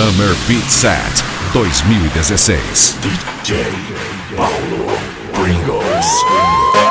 [0.00, 1.22] Summer Beat Set
[1.52, 2.96] 2016.
[3.02, 3.68] DJ
[4.34, 4.96] Paulo
[5.34, 6.89] Pringles.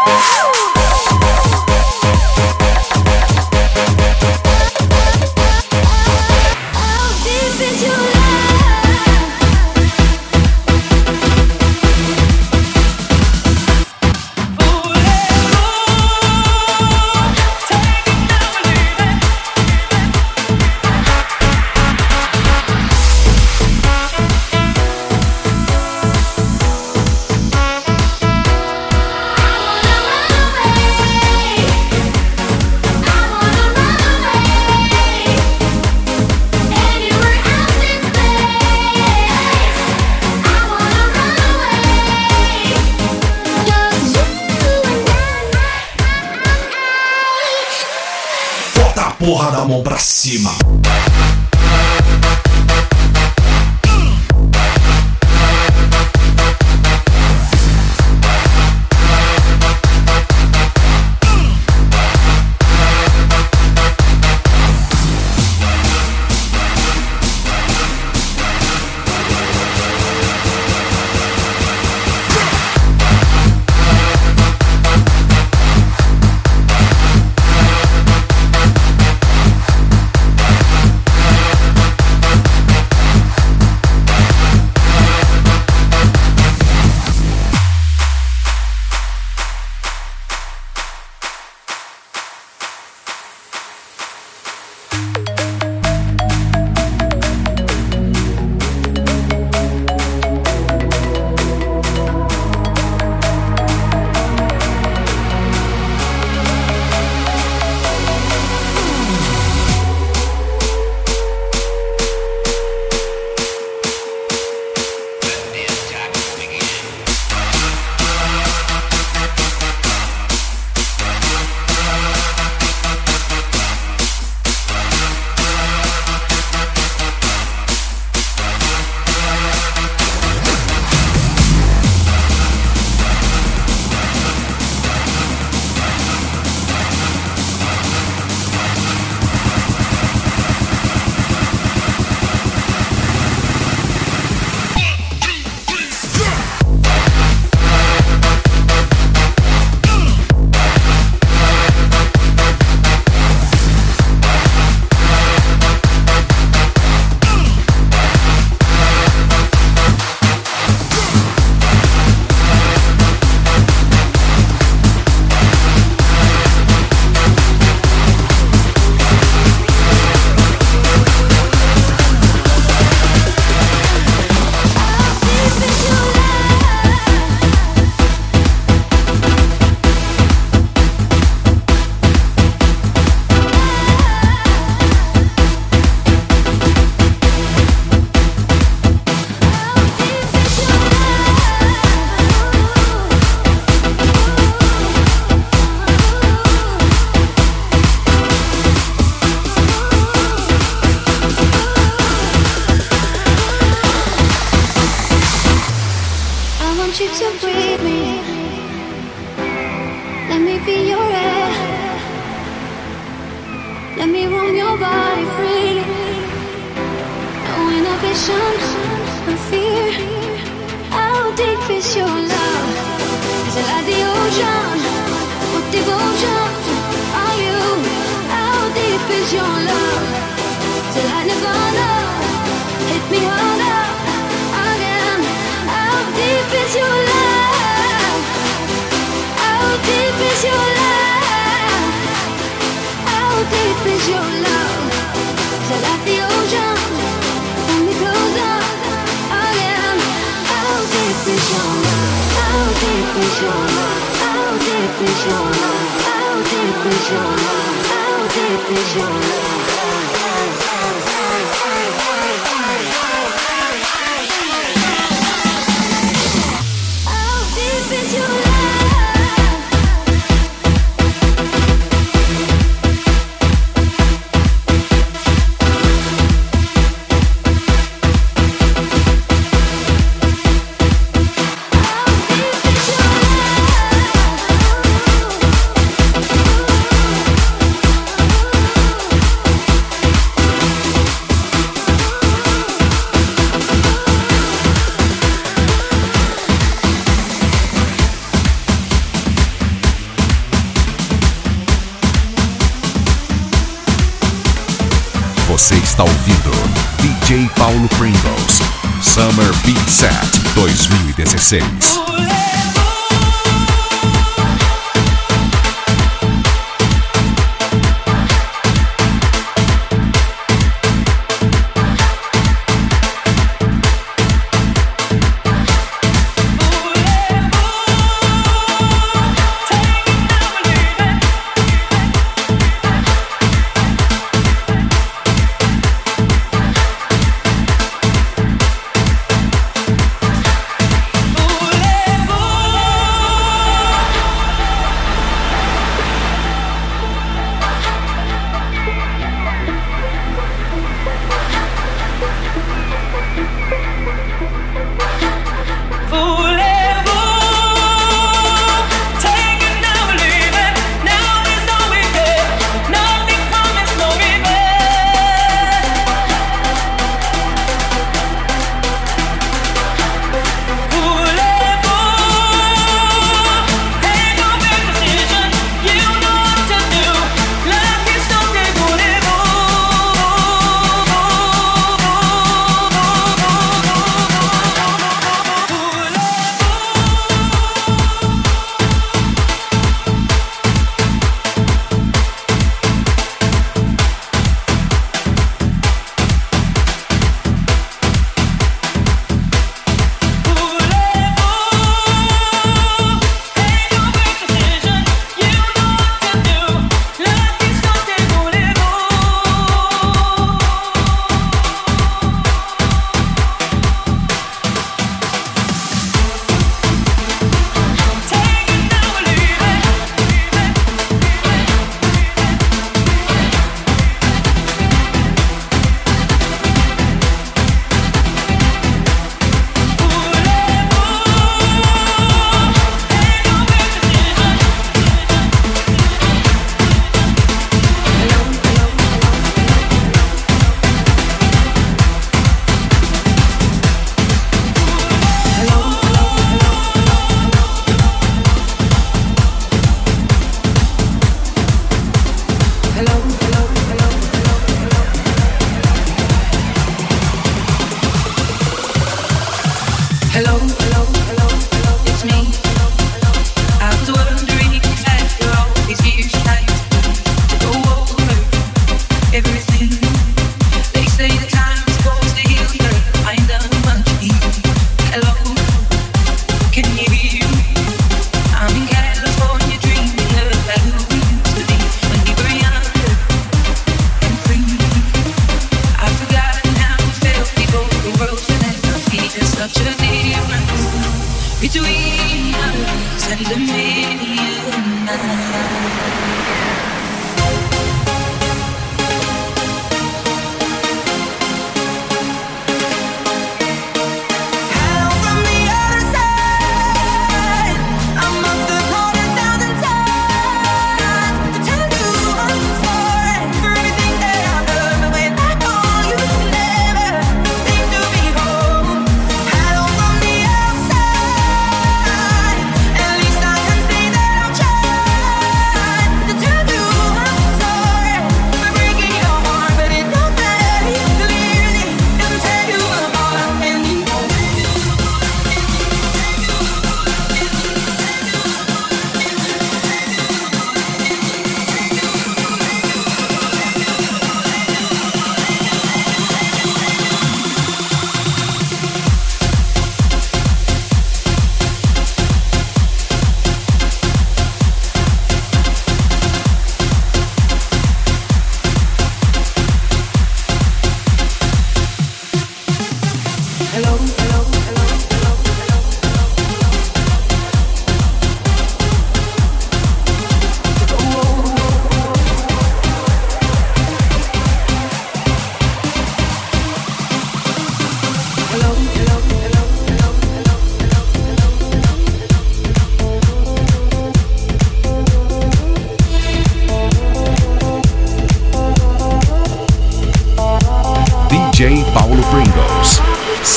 [311.49, 311.88] Sense.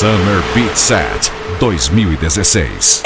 [0.03, 1.31] Summer Beat Set
[1.61, 3.03] 2016.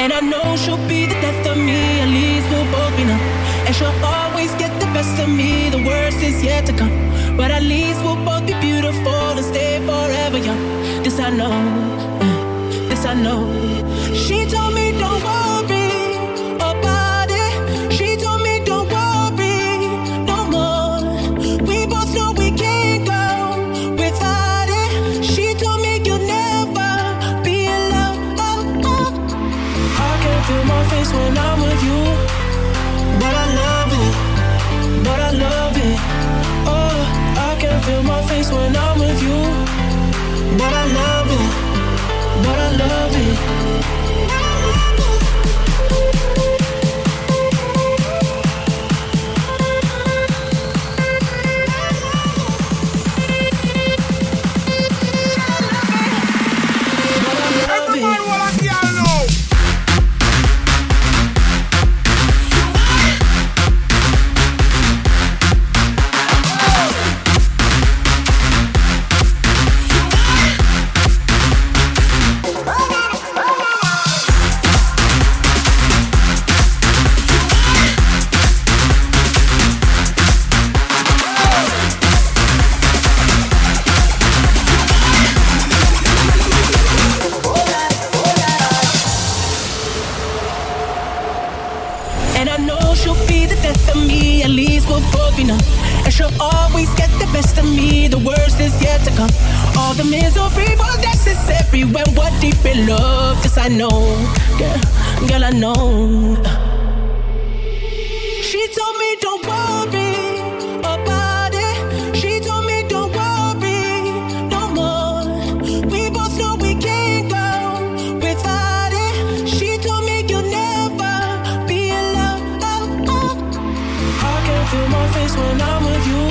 [125.26, 126.24] place when I'm with you.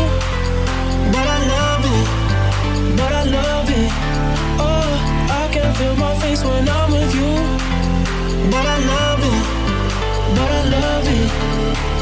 [1.11, 2.07] But I love it,
[2.97, 3.91] but I love it.
[4.59, 4.91] Oh,
[5.41, 7.33] I can feel my face when I'm with you.
[8.51, 9.43] But I love it,
[10.37, 11.94] but I love it.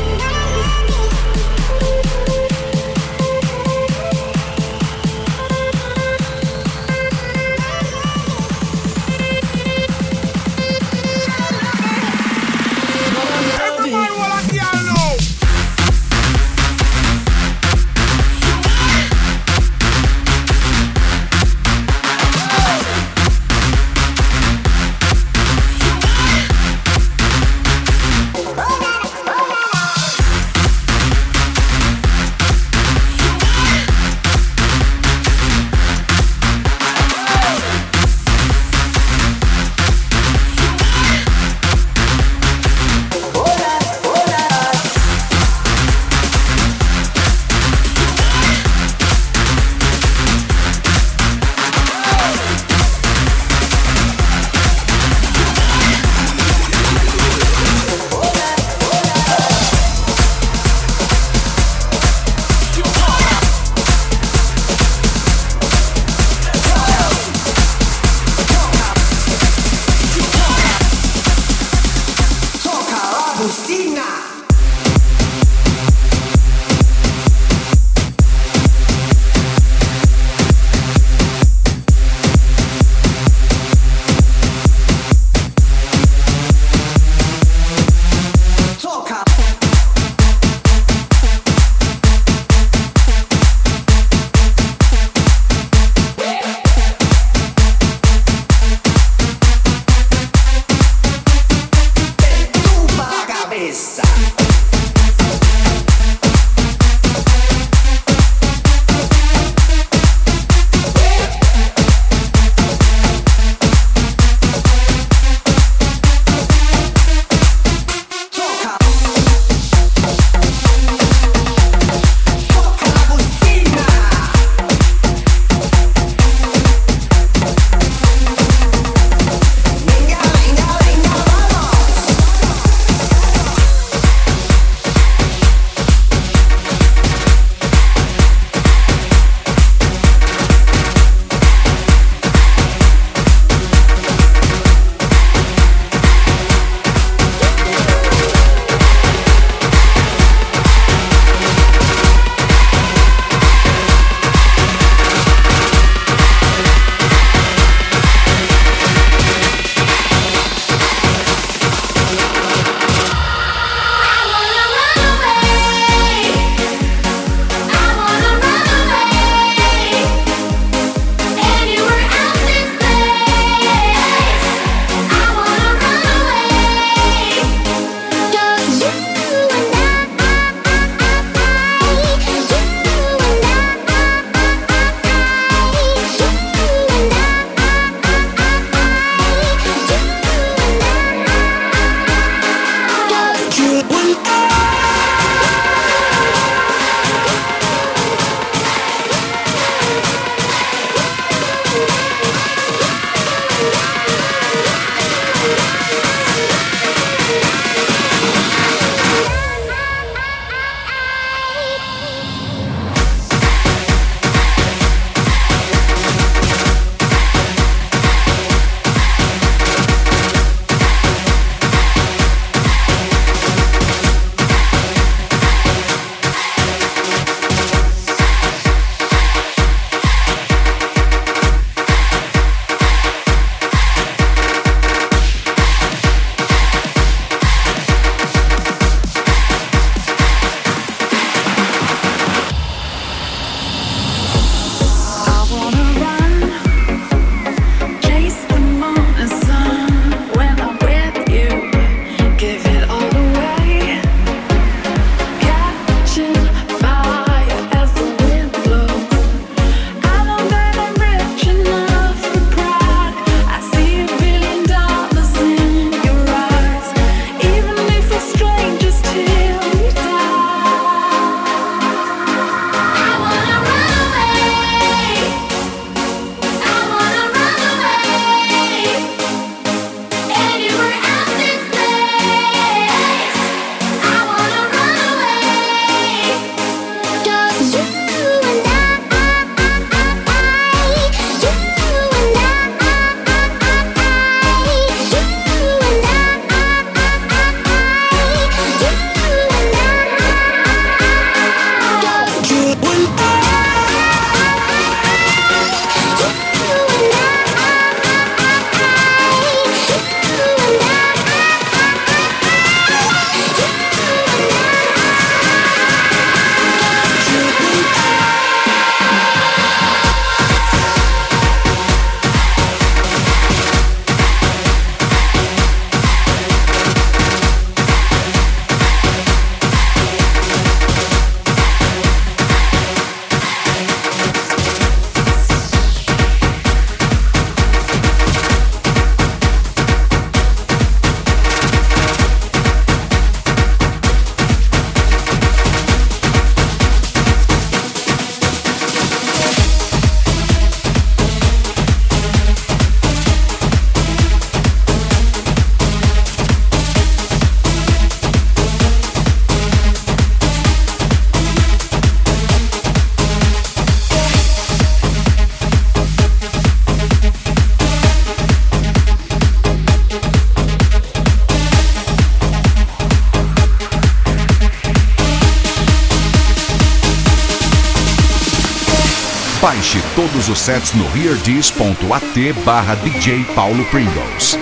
[380.44, 384.58] Todos os sets no heardis.at barra DJ Paulo Pringles.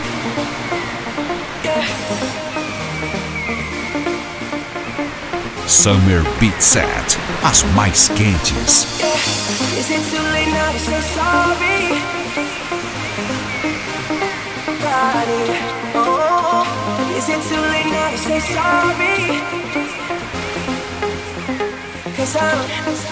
[5.66, 8.86] Summer Beat Set, as mais quentes.
[22.34, 23.11] Yeah.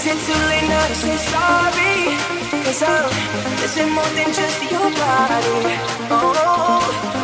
[0.00, 2.16] Is it too late now to say sorry?
[2.64, 5.76] Cause oh, I'm missing more than just your body.
[6.08, 6.80] Oh,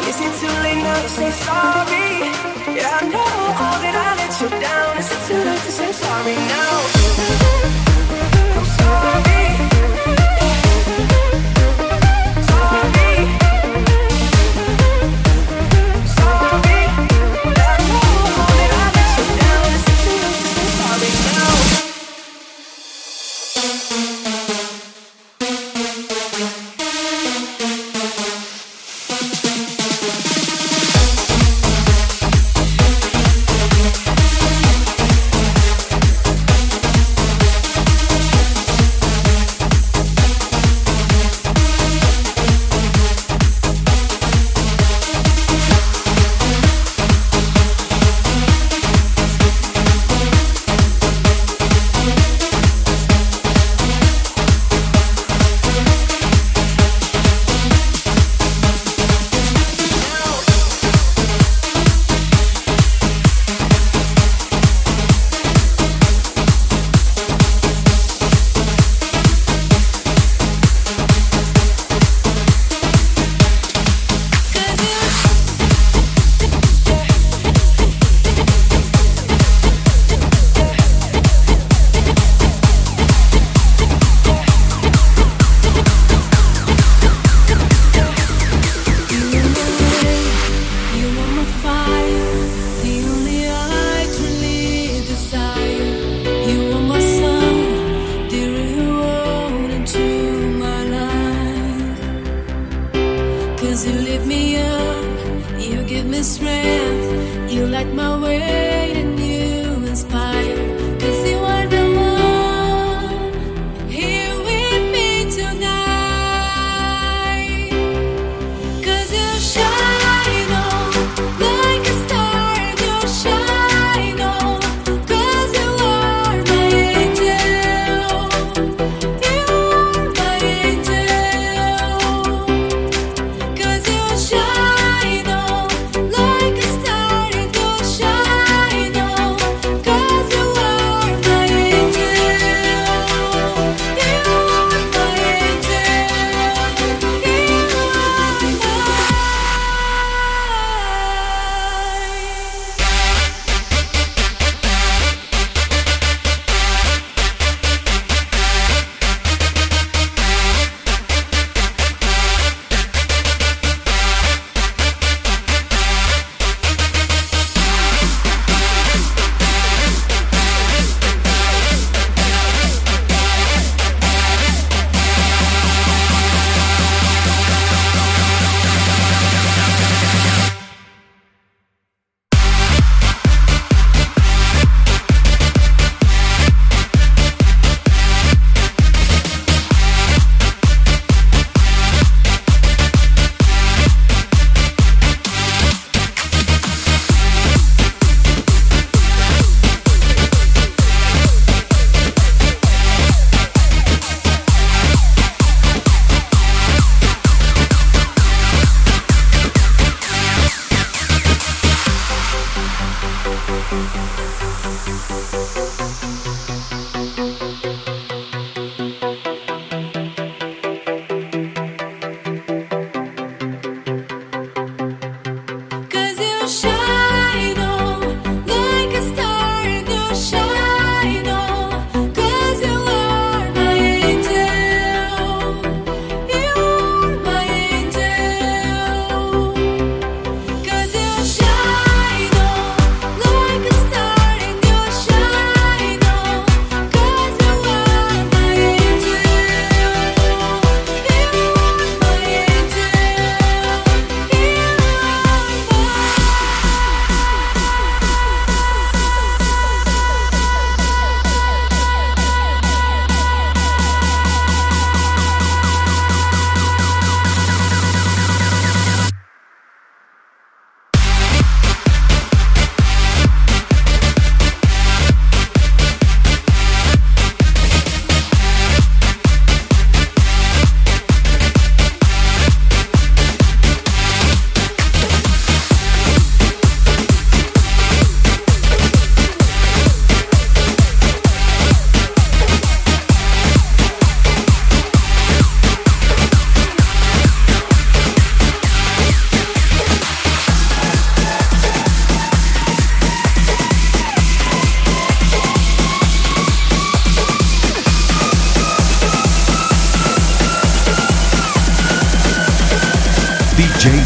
[0.06, 2.76] is it too late now to say sorry?
[2.76, 3.32] Yeah, I know
[3.64, 4.98] all that I let you down.
[4.98, 6.95] Is it too late to say sorry now?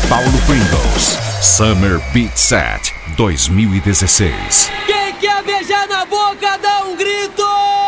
[0.08, 1.16] Paulo Pringles.
[1.40, 4.70] Summer Beat Set 2016.
[4.86, 7.79] Quem quer beijar na boca, dá um grito!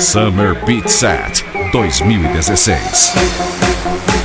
[0.00, 4.17] Summer Beat Set 2016.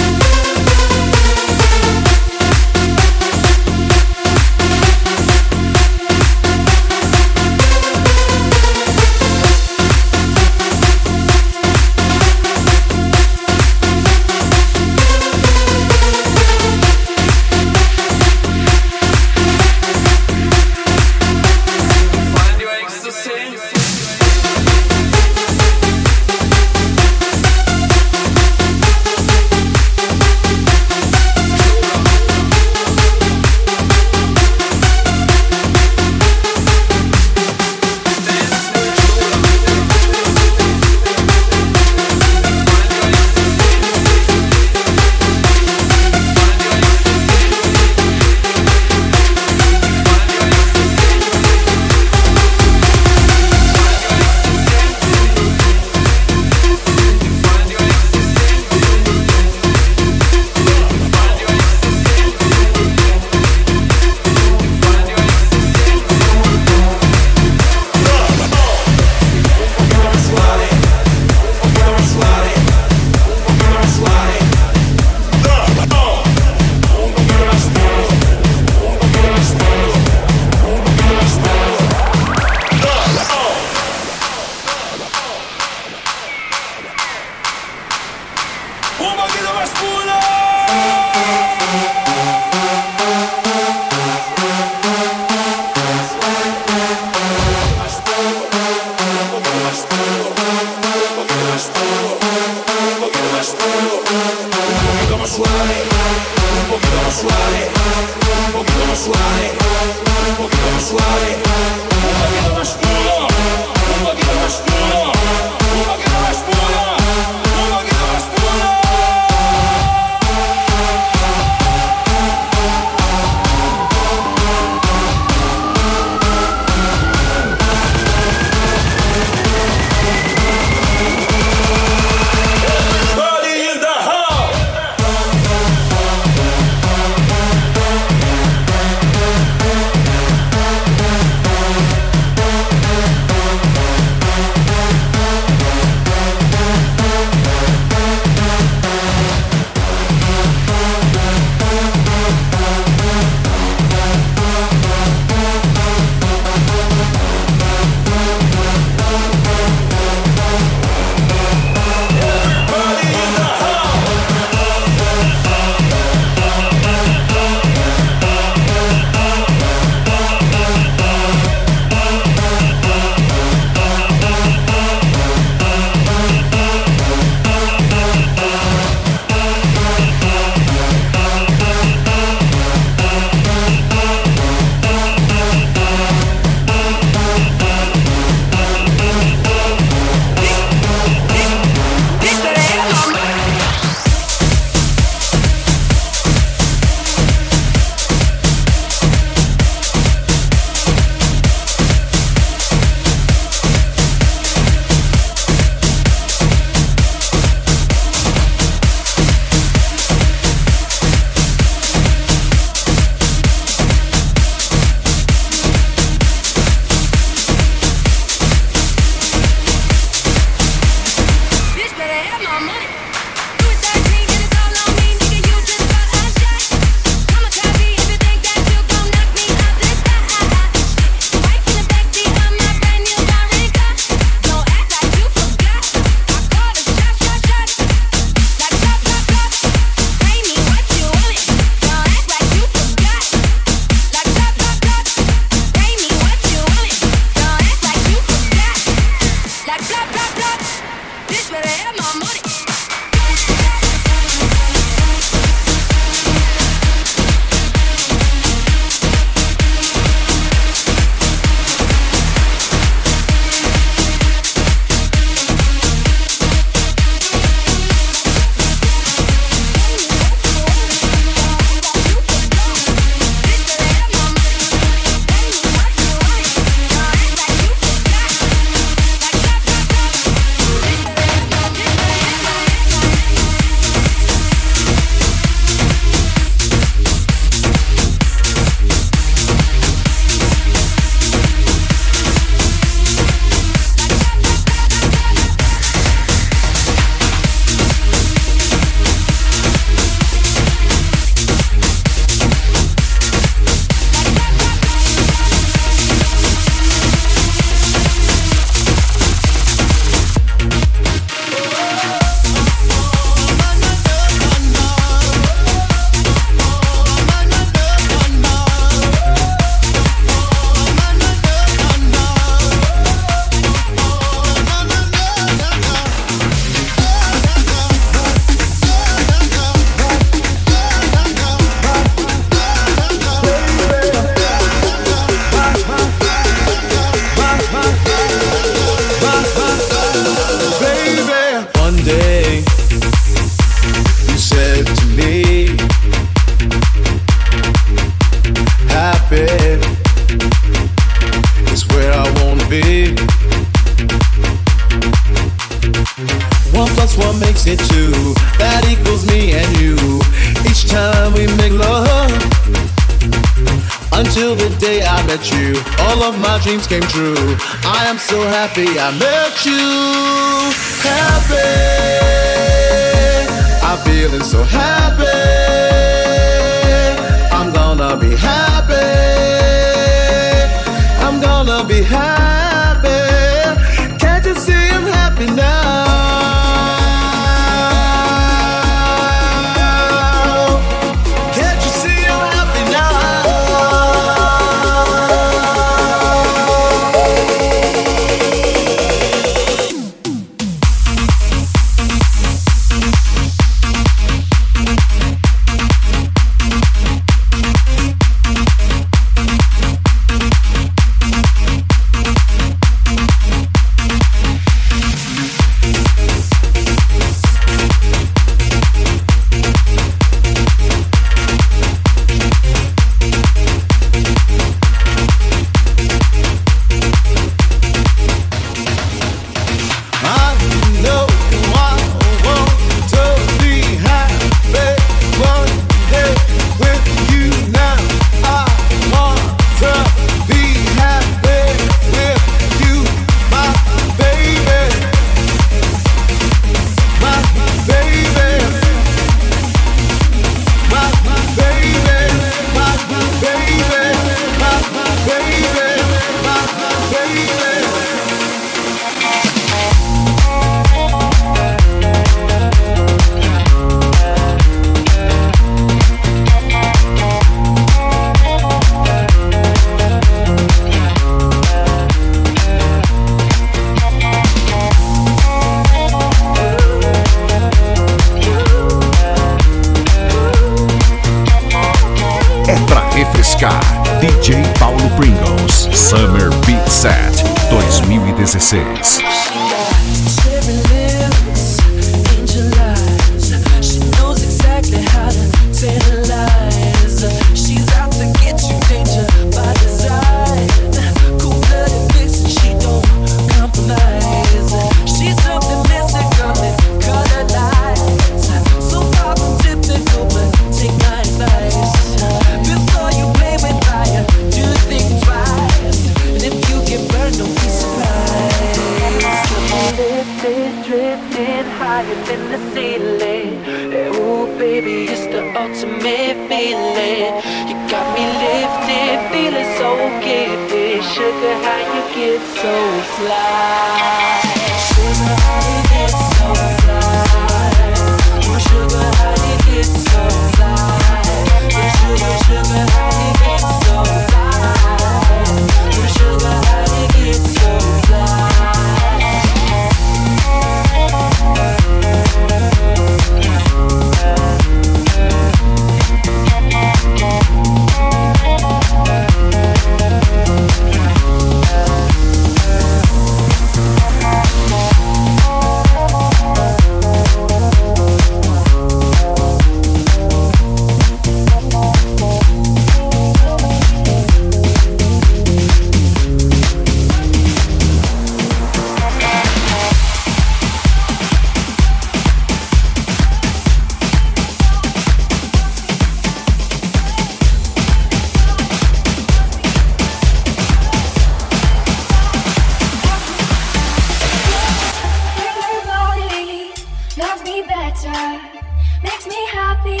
[599.02, 600.00] makes me happy,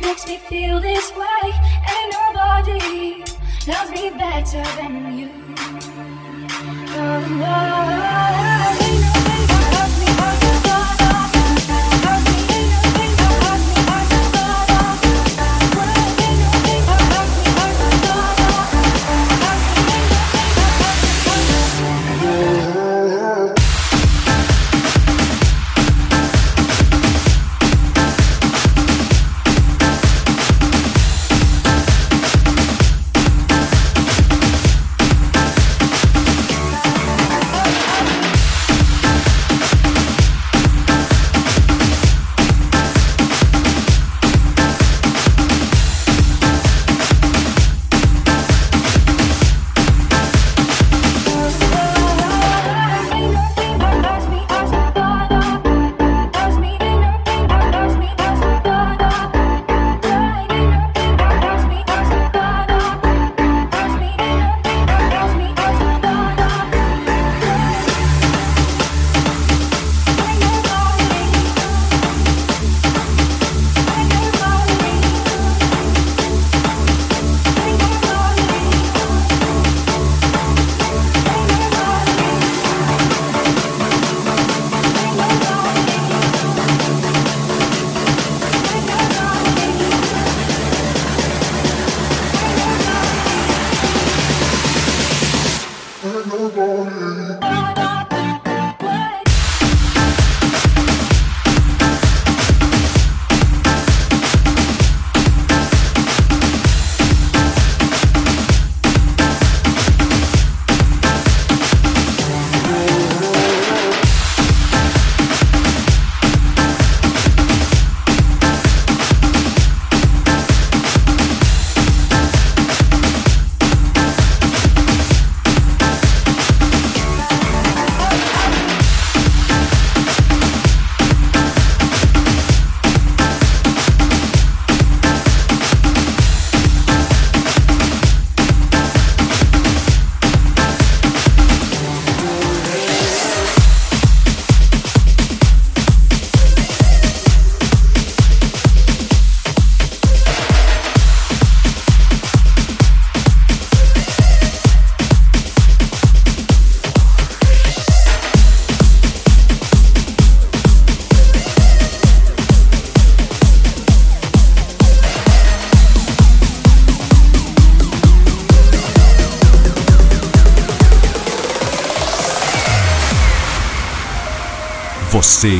[0.00, 1.52] makes me feel this way.
[1.92, 3.24] Ain't nobody
[3.66, 5.30] loves me better than you.
[6.90, 7.68] Oh, oh,
[8.80, 9.07] oh,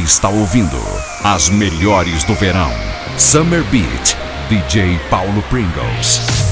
[0.09, 0.81] está ouvindo
[1.23, 2.73] as melhores do verão.
[3.19, 4.17] Summer Beat,
[4.49, 6.48] DJ Paulo Pringles.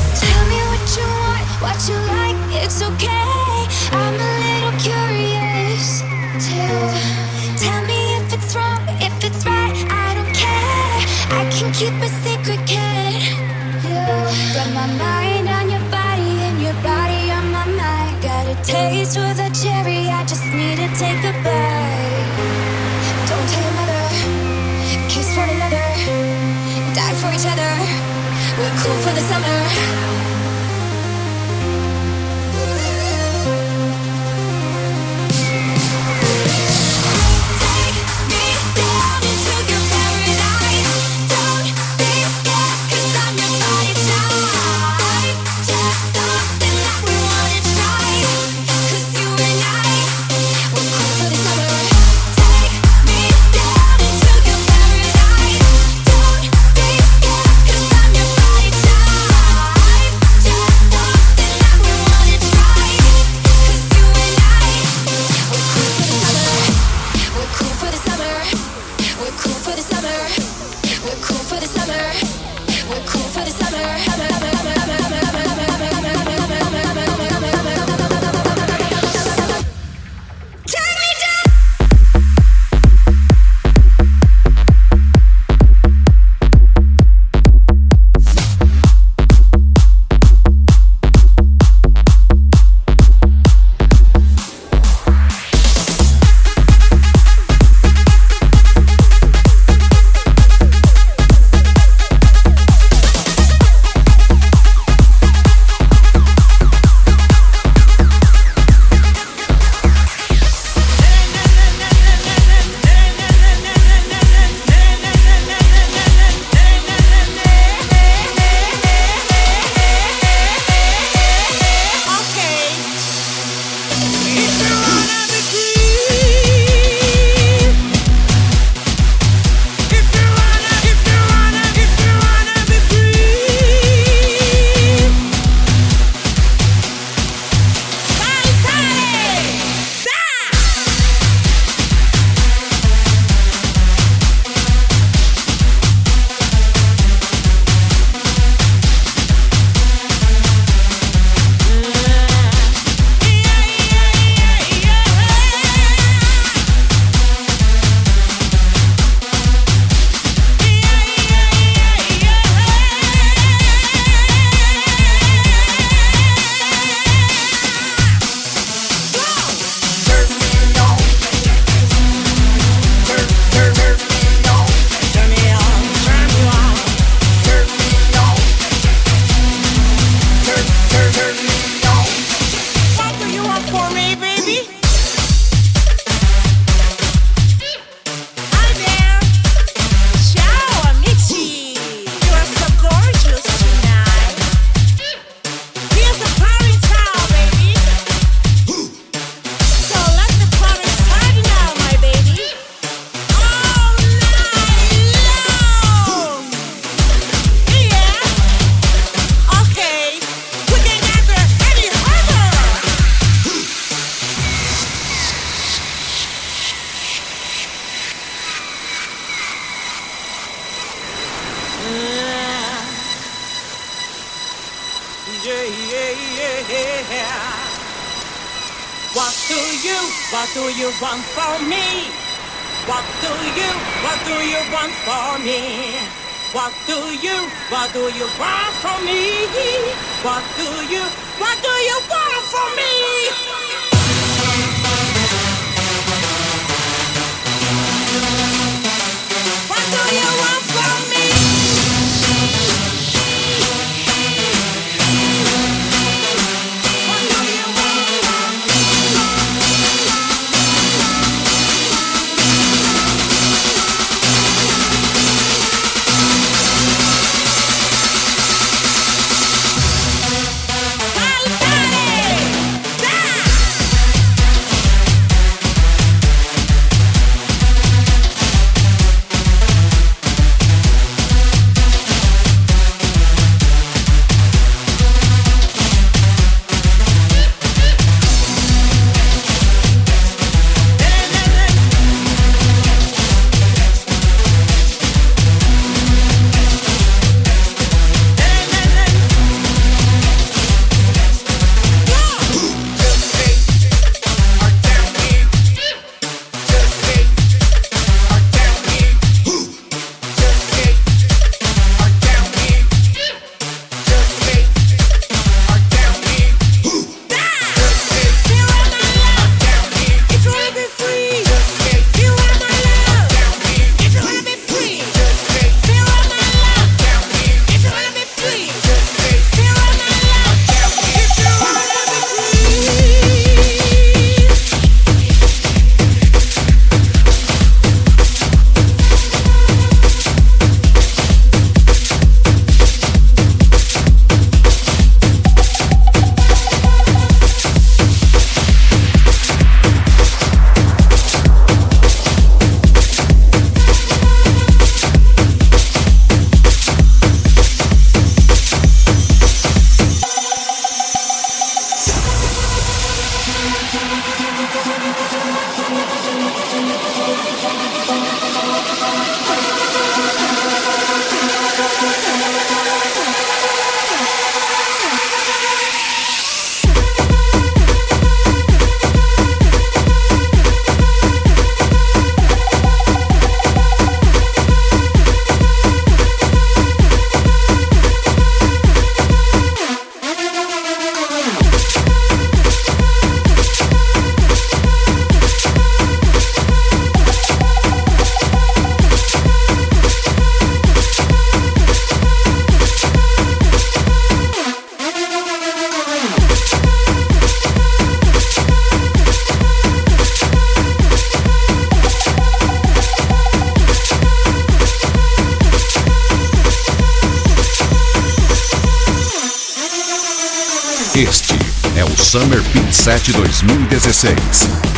[422.36, 424.36] Summer Beat Set 2016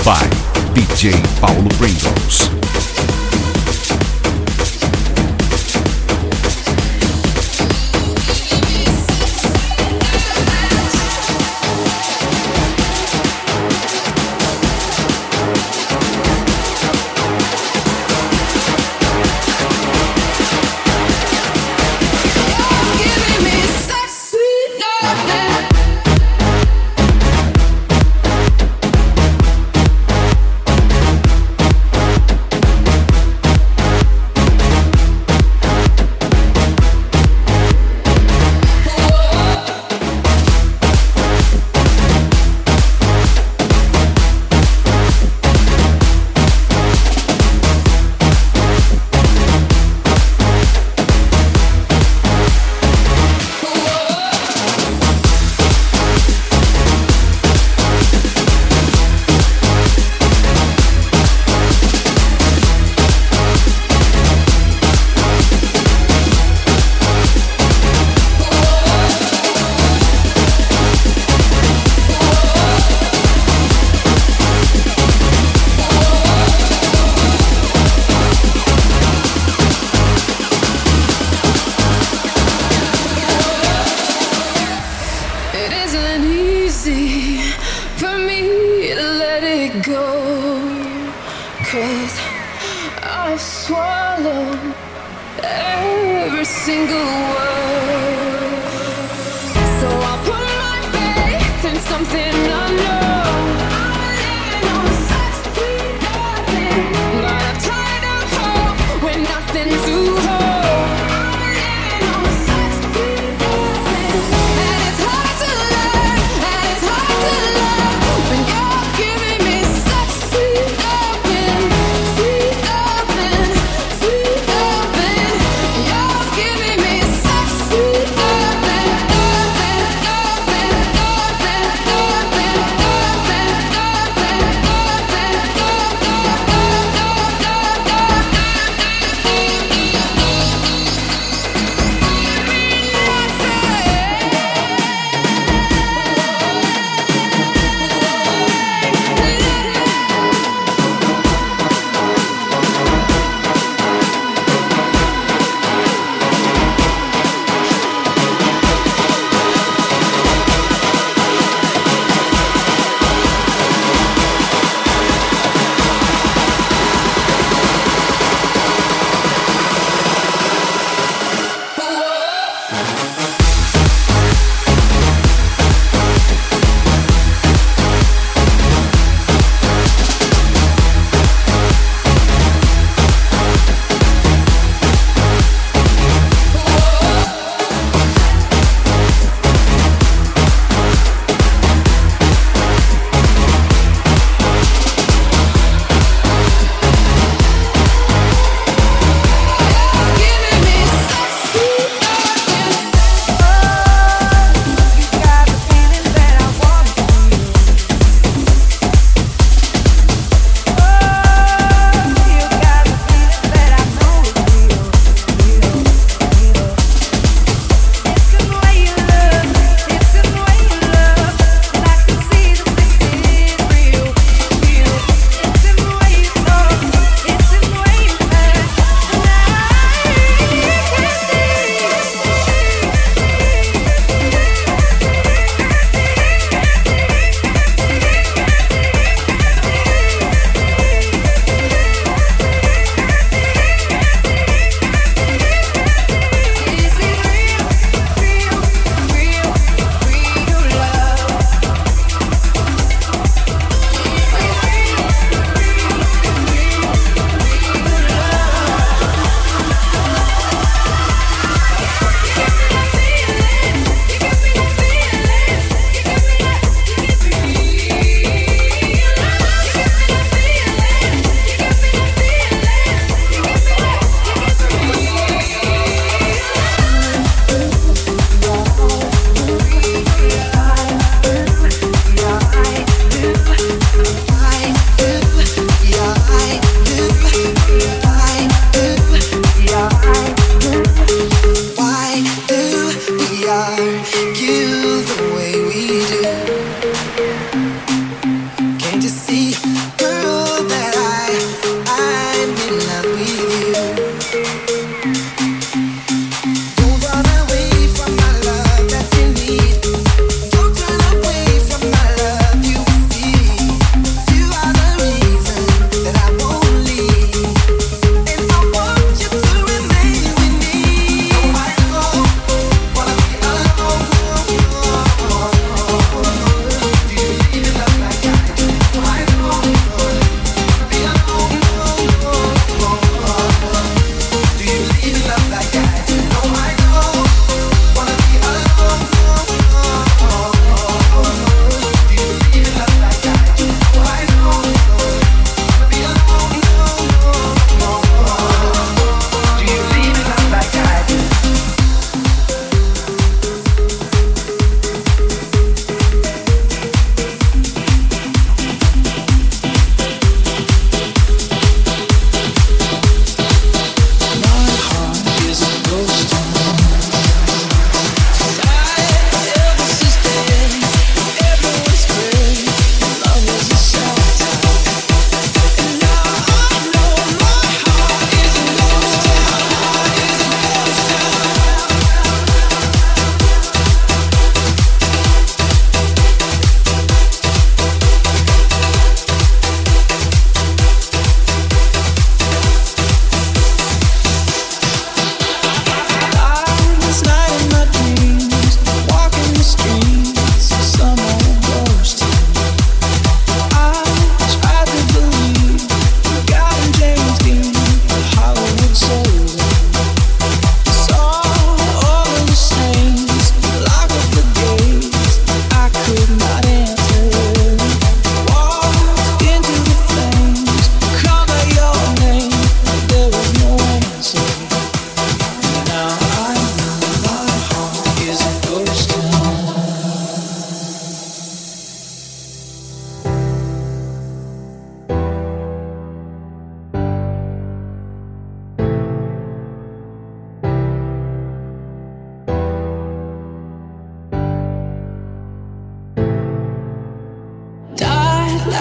[0.05, 0.19] by
[0.75, 2.68] DJ Paulo Pringles.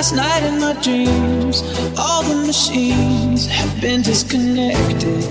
[0.08, 1.64] Last night in my dreams,
[1.97, 5.22] all the machines have been disconnected.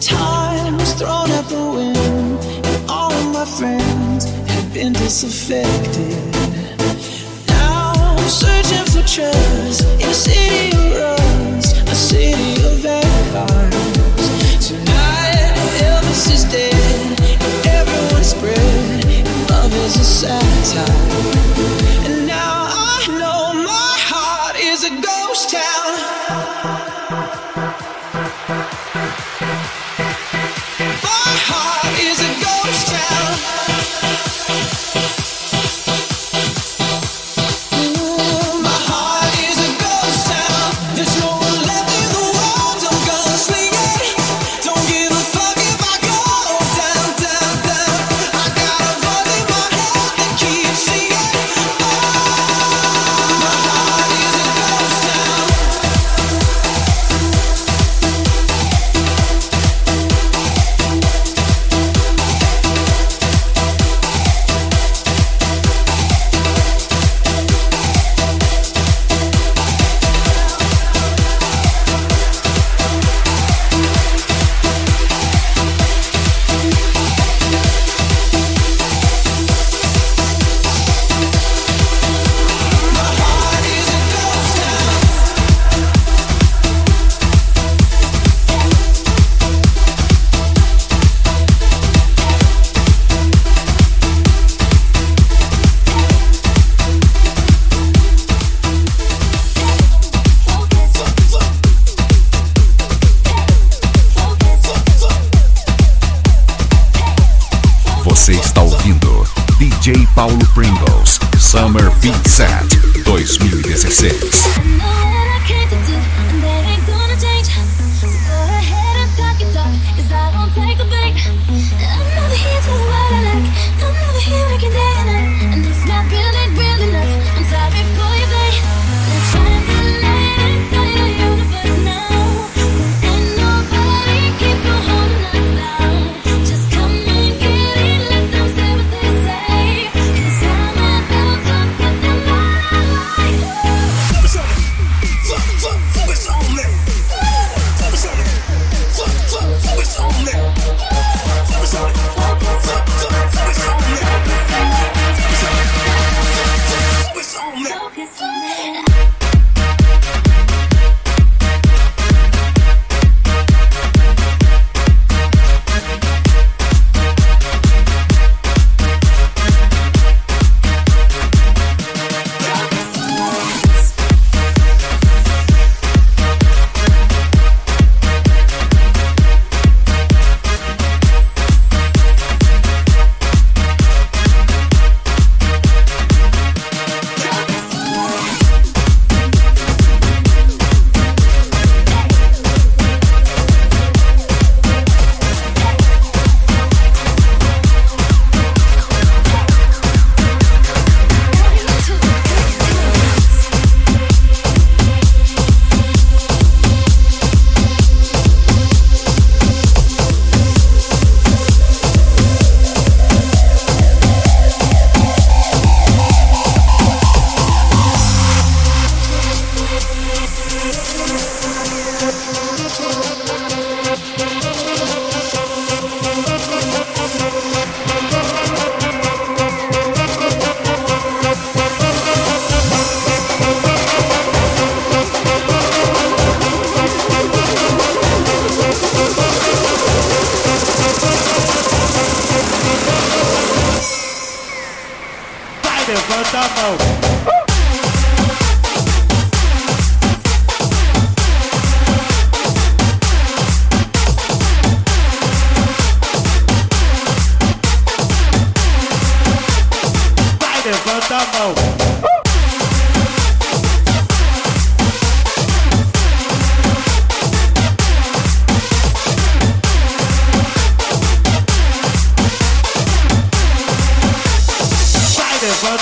[0.00, 6.14] Time was thrown out the wind, and all of my friends have been disaffected.
[7.48, 14.68] Now I'm searching for trust in a city of rust, a city of vampires.
[14.68, 21.67] Tonight, Elvis is dead, and everyone's spread, and love is a satire.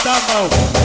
[0.06, 0.75] da mão.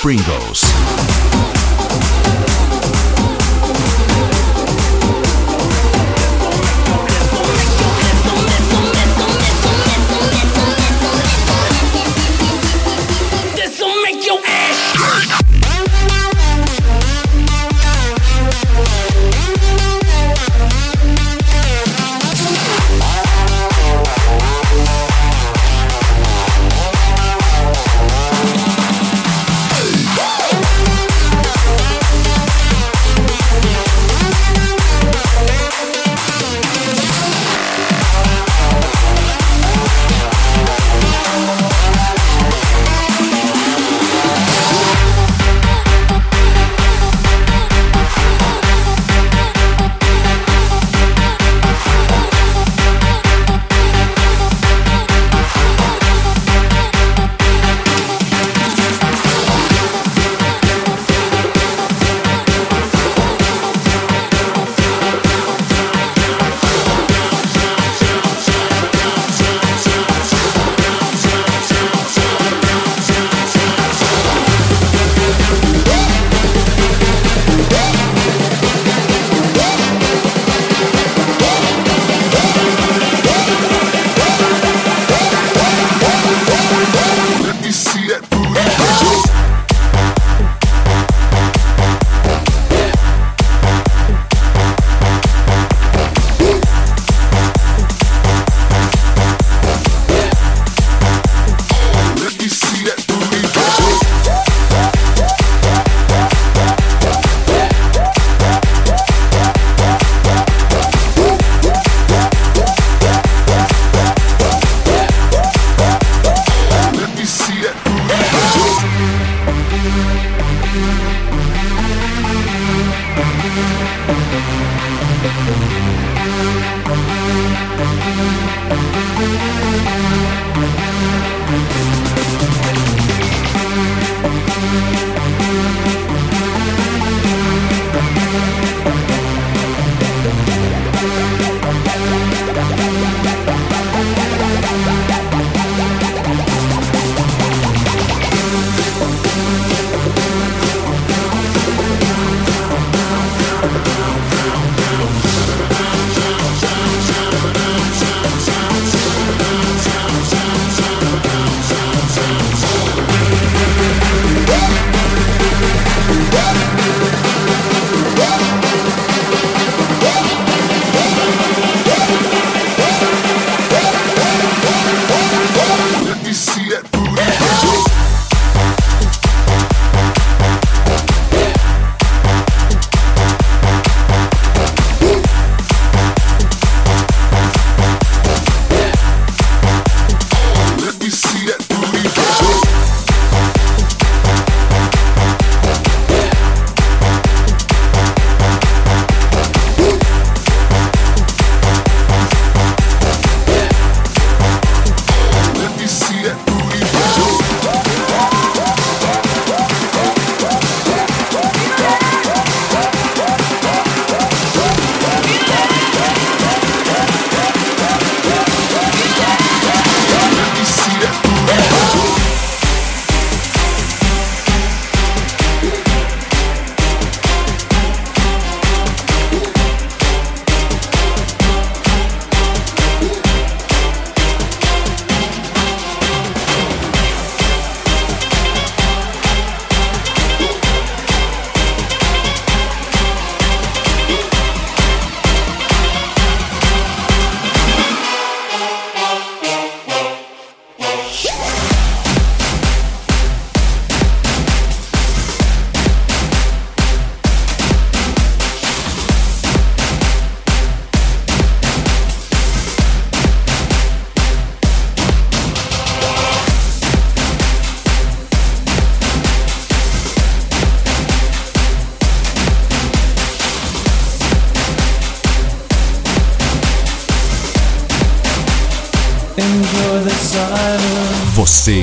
[0.00, 0.67] Pringles.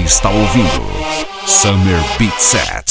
[0.06, 0.88] Está ouvindo
[1.48, 2.85] Summer Beat Set.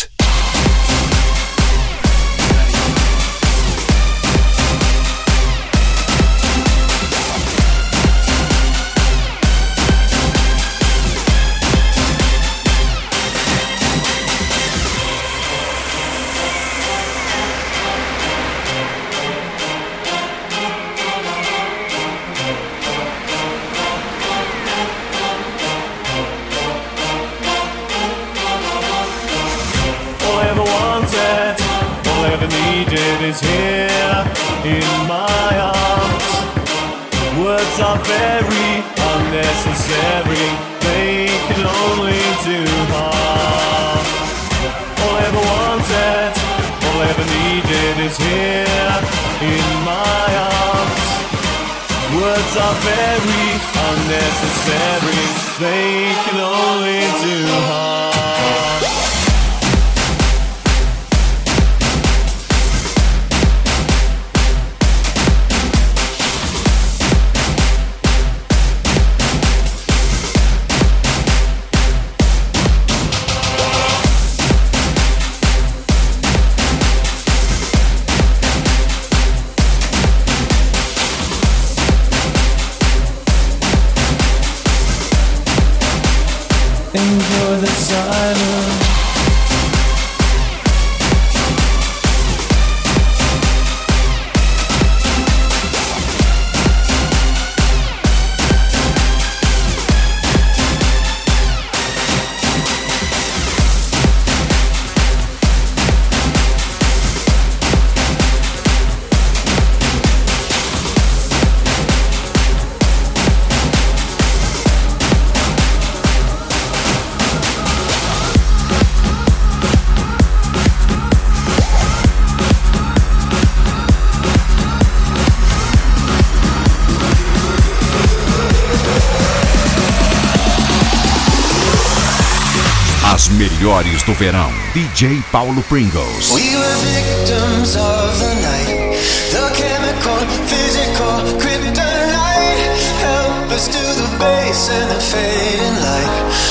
[133.64, 134.52] melhores do verão.
[134.74, 136.30] DJ Paulo Pringles.
[136.32, 138.98] We were victims of the night.
[139.30, 142.60] The chemical, physical, kryptonite.
[143.00, 146.43] Help us to the base and the fading light.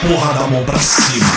[0.00, 1.29] porra da mão pra cima.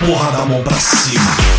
[0.00, 1.49] porra da mão pra cima.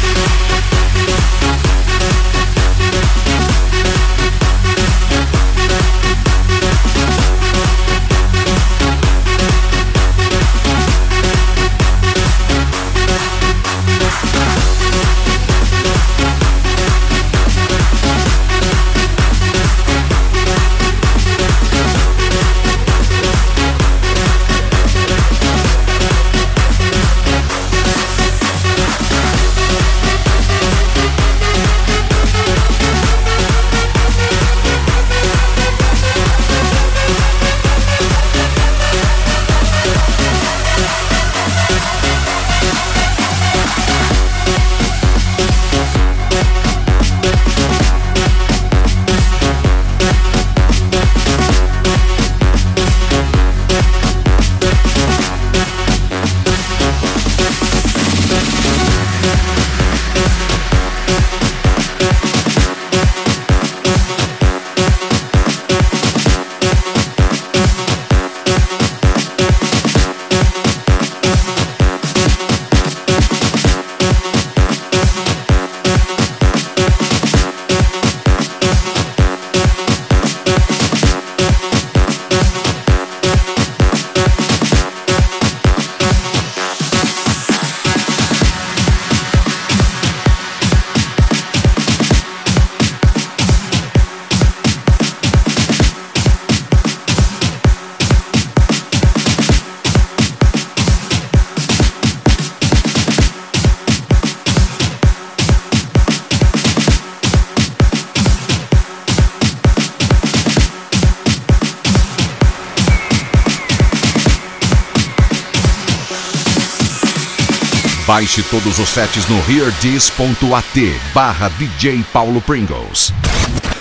[118.31, 123.11] Baixe todos os sets no hearthis.at barra DJ Paulo Pringles.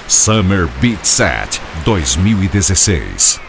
[0.08, 3.39] Summer Beat Set 2016